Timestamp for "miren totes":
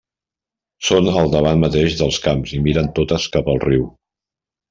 2.67-3.29